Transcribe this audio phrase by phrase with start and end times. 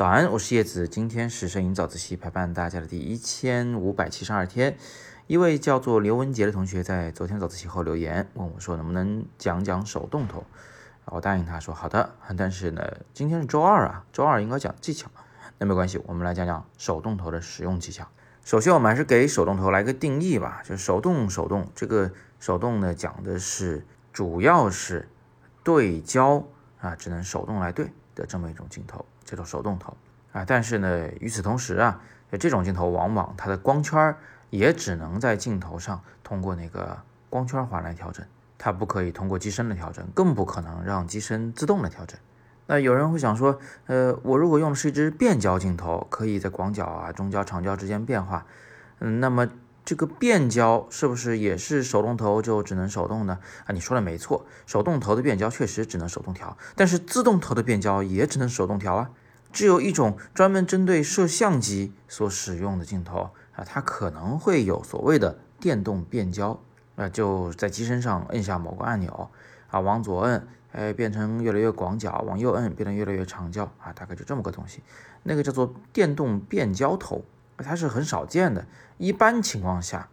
[0.00, 0.88] 早安，我是叶子。
[0.88, 4.78] 今天是摄影早自习陪伴大家的第一千五百七十二天。
[5.26, 10.42] 一位叫做刘文杰的同学在昨天早自习后留言问我说：“能不能讲讲手动头？”
[11.04, 12.82] 我答应他说：“好的。”但是呢，
[13.12, 15.10] 今天是周二啊，周二应该讲技巧。
[15.58, 18.08] 那没关系，我们来讲讲手动头的使用技巧。
[18.42, 20.62] 首先，我们还是给手动头来个定义吧。
[20.64, 25.10] 就手动，手动这个手动呢，讲的是主要是
[25.62, 26.42] 对焦
[26.80, 29.04] 啊，只能手动来对的这么一种镜头。
[29.30, 29.96] 这种手动头
[30.32, 32.00] 啊，但是呢，与此同时啊，
[32.32, 34.12] 这种镜头往往它的光圈
[34.50, 36.98] 也只能在镜头上通过那个
[37.28, 38.26] 光圈环来调整，
[38.58, 42.18] 它不可以通过机身的调整，更不可能让机身自动的调整。
[42.66, 48.44] 那有人会想说，呃，我如果用的是一支变焦镜头，可以在广角啊、中焦、长焦之间变化，
[48.98, 49.48] 嗯，那么
[49.84, 53.38] 这个变焦是不是也是手动头就只能手动呢？
[53.66, 59.10] 啊，你说的没错，手动头的变焦确实只能手动调，但是自动头的变焦也只能手动调啊。
[59.52, 66.60] 只有一种专门针对摄像机所使用的镜头啊，它可能会有所谓的电动变焦
[66.96, 69.30] 啊，就在机身上摁下某个按钮
[69.70, 74.82] 啊，往左摁，哎，变成越来越广角；往右摁，变成越来越长焦啊，大概就这么个东西。
[75.22, 77.24] 那个叫做电动变焦头，
[77.58, 78.64] 它是很少见的。
[78.98, 80.08] 一般情况下，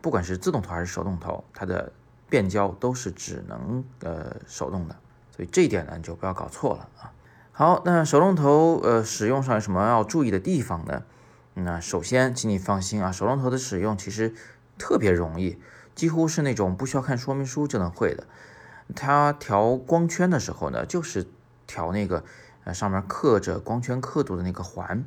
[0.00, 1.92] 不管是自动头还是手动头，它的
[2.28, 4.96] 变焦都是只能呃手动的，
[5.36, 7.12] 所以这一点呢，你就不要搞错了啊。
[7.60, 11.02] 好，那手动头呃使用上有什么要注意的地方呢？
[11.52, 14.32] 那首先，请你放心啊，手动头的使用其实
[14.78, 15.58] 特别容易，
[15.94, 18.26] 几乎是那种不需要看说明书就能会的。
[18.96, 21.28] 它调光圈的时候呢，就是
[21.66, 22.24] 调那个
[22.64, 25.04] 呃上面刻着光圈刻度的那个环，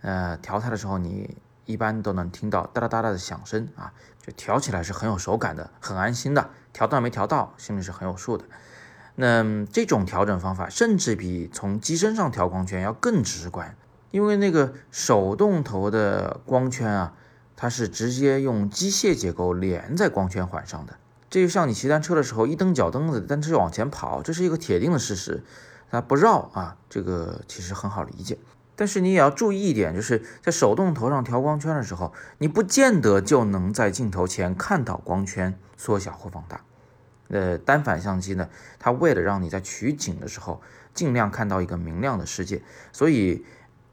[0.00, 3.92] 呃调它的时候，你一般都能听到哒哒哒哒的响声啊，
[4.26, 6.48] 就调起来是很有手感的，很安心的。
[6.72, 8.46] 调到没调到，心里是很有数的。
[9.14, 13.76] 那这种调整方法甚至比从机身上调光圈要更直观，
[14.10, 17.14] 因为那个手动头的光圈啊，
[17.54, 20.94] 它是直接用机械结构连在光圈环上的。
[21.28, 25.42] 这就像你骑单车的时候，一蹬脚蹬子，单车往前跑，这是一个铁定的事实，
[25.90, 28.38] 它不绕啊，这个其实很好理解。
[28.74, 36.62] 但是你也要注意一点，就是在手动头上调光圈的时候，你不见得就能在镜头前看到光圈缩小或放大。
[37.32, 38.48] 呃，单反相机呢，
[38.78, 40.62] 它为了让你在取景的时候
[40.94, 42.62] 尽量看到一个明亮的世界，
[42.92, 43.44] 所以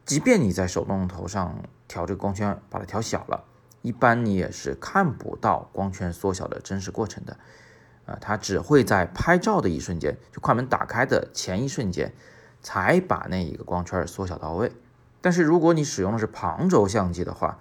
[0.06, 3.46] 即便你在手动头上调这个光圈，把它调小了，
[3.82, 7.38] 一般你也是看不到光圈缩小的真实过程的。
[8.06, 12.12] 啊，它只会在拍照的一瞬间，就快门打开的前一瞬间，
[12.62, 14.72] 才把那一个光圈缩小到位。
[15.22, 17.60] 但是如果你使用的是旁轴相机的话，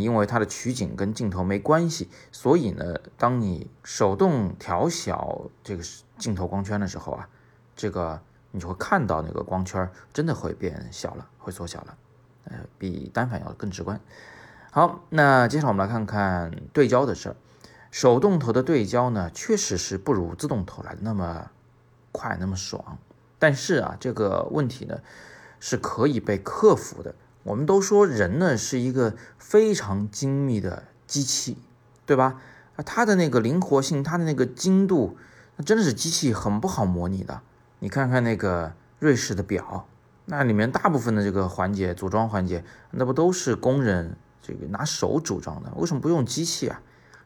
[0.00, 5.82] 因为它的取景跟镜头没关系，所以呢，当你手动调小这个
[6.18, 7.28] 镜头光圈的时候啊，
[7.74, 8.20] 这个
[8.50, 11.96] 你就会看到那个光圈真的会变小了，会缩小了，
[12.44, 14.00] 呃，比单反要更直观。
[14.70, 17.36] 好，那接下来我们来看看对焦的事儿。
[17.90, 21.50] 手动头的对焦呢，确实是不如自动头来的那么
[22.10, 22.96] 快，那么爽。
[23.38, 25.00] 但是啊，这个问题呢，
[25.60, 27.14] 是可以被克服的。
[27.44, 31.58] 我们都说人呢是一个非常精密的机器，
[32.06, 32.40] 对吧？
[32.76, 35.16] 啊，它的那个灵活性，它的那个精度，
[35.56, 37.42] 那真的是机器很不好模拟的。
[37.80, 39.86] 你看看那个瑞士的表，
[40.26, 45.72] 那里面大部分的这个环节组装环节，那不都是工人这个拿手组装的？
[45.76, 46.80] 为什么不用机器啊？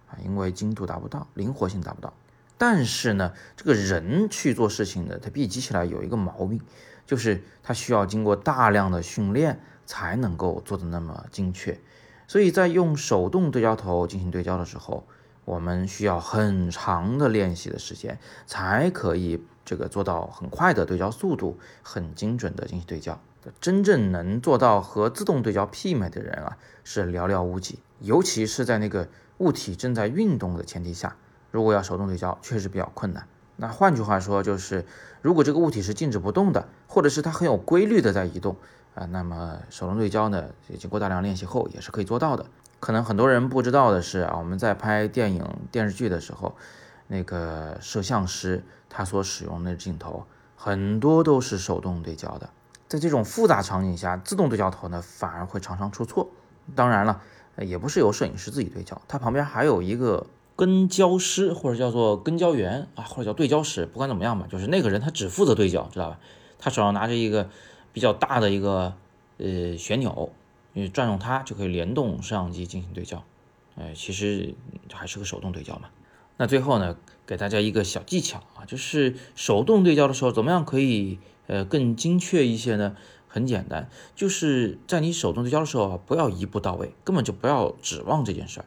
[0.08, 2.12] 啊，因为精度达不到，灵活性达不到。
[2.58, 6.60] 但是呢，这个人去做事情呢，它比机器来有一个毛病，
[7.04, 9.60] 就是它需要经过大量的训练。
[9.86, 11.80] 才能够做的那么精确，
[12.26, 15.06] 所以在用手动对焦头进行对焦的时候，
[15.44, 23.18] 我们需要很长的练习的时间，才可以这个做到很快的对焦速度，很精准的进行对焦。
[23.60, 29.08] 真正能做到和自动对焦媲美的人啊，是寥寥无几，尤其是在那个
[29.38, 31.16] 物体正在运动的前提下，
[31.52, 33.28] 如果要手动对焦，确实比较困难。
[33.56, 34.84] 那换句话说，就是
[35.22, 38.56] 如果这个物体是静止不动的，或者是它很有规律的在移动。
[38.94, 40.46] 啊，那么手动对焦呢，
[40.78, 42.46] 经过大量练习后也是可以做到的。
[42.80, 46.56] 可能很多人不知道的是啊，我们在拍电影电视剧的时候，
[47.06, 50.24] 那个摄像师他所使用的镜头
[50.56, 52.48] 很多都是手动对焦的。
[52.88, 56.30] 在这种复杂场景下，自动对焦头呢反而会常常出错。
[56.74, 57.20] 当然了，
[57.58, 60.26] 也不是由摄影师自己对焦，他旁边还有一个
[60.56, 66.18] 跟焦师或者叫做跟焦员啊，或者叫对焦师，不管怎么样吧，就是那个人他只负责对焦，知道吧？
[66.58, 67.48] 他手上拿着一个。
[67.92, 68.92] 比较大的一个
[69.38, 70.30] 呃旋钮，
[70.74, 73.24] 你转动它就可以联动摄像机进行对焦，
[73.74, 74.54] 哎，其实
[74.92, 75.88] 还是个手动对焦嘛。
[76.36, 76.94] 那最后呢，
[77.24, 82.94] 给大家一个小技巧啊，就是手动对焦的时候，怎么样可以呃更精确一些呢？
[83.26, 88.66] 很简单，就是在你手动对焦的时候啊，不要一步到位，根本就不要指望这件事儿。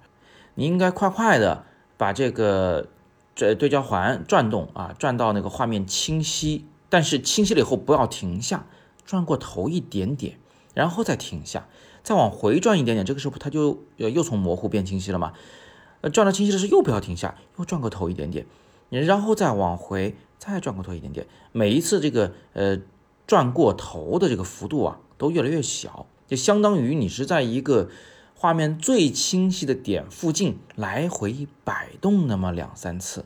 [0.55, 1.65] 你应该快快的
[1.99, 2.87] 把这个
[3.35, 8.65] 这对焦环转动啊，转到那个画面清晰，但是清晰了以后不要停下，
[9.05, 10.37] 转过头一点点，
[10.73, 11.67] 然后再停下，
[12.01, 15.33] 再往回转一点点，这个时候它就又从模糊变清晰了嘛。
[15.99, 18.45] 呃，转到清晰的时候又不要停下，又转过头一点点，
[18.89, 22.79] 然后再往回再转过头一点点，每一次这个呃
[23.27, 27.89] 转过头的这个幅度啊都越来越小，就相当于你是在一个。
[28.41, 33.25] 画面最清晰的点附近来回摆动那么两三次，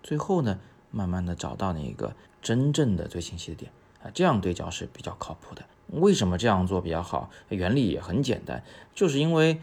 [0.00, 0.60] 最后呢，
[0.92, 5.64] 慢慢的找到那个真正的最清晰的点啊，这样对焦是比较靠谱的。
[5.88, 7.30] 为什么这样做比较好？
[7.48, 8.62] 原理也很简单，
[8.94, 9.60] 就是因为，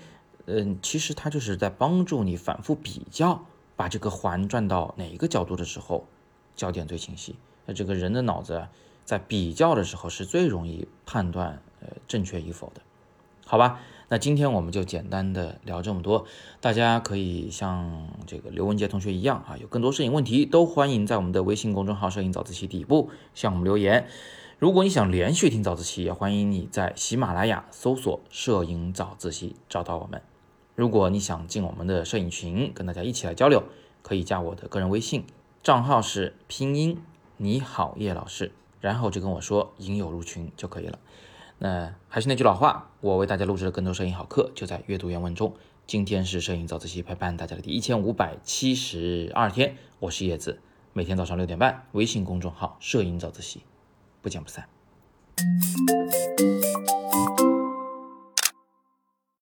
[0.47, 3.45] 嗯，其实它就是在帮助你反复比较，
[3.77, 6.05] 把这个环转到哪一个角度的时候，
[6.57, 7.37] 焦点最清晰。
[7.65, 8.67] 那这个人的脑子
[9.05, 12.81] 在比较的时候是最容易判断呃正确与否的，
[13.45, 13.79] 好吧？
[14.09, 16.25] 那今天我们就简单的聊这么多，
[16.59, 24.07] 大家可以像这个刘文杰同学一样啊，有更多摄影问题都欢迎在我们的微信公众号“摄影早自习”底部向我们留言。
[24.59, 30.21] 如果你想连续听早自习，也欢迎你在喜马拉雅搜索“摄影早自习”找到我们。
[30.75, 33.63] 如果你想进我们的摄影群，跟大家一起来交流，
[34.01, 35.23] 可以加我的个人微信，
[35.63, 36.97] 账号是拼音
[37.37, 38.51] 你好叶老师，
[38.81, 40.99] 然后就跟我说“引友入群”就可以了。
[41.63, 45.53] 那还是那句老话，我为大家录制的更多摄影好课，就在阅读原文中。
[45.85, 50.59] 今天是摄影早自习陪伴大家的第一千五百七十二天，我是叶子，
[50.91, 53.61] 每天早上六点半，微信公众号“摄影早自习”，
[54.23, 54.67] 不见不散。